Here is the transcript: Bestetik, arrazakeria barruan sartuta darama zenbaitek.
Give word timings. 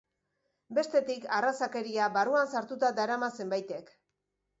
Bestetik, 0.77 1.27
arrazakeria 1.39 2.07
barruan 2.15 2.49
sartuta 2.57 2.91
darama 3.01 3.29
zenbaitek. 3.43 3.93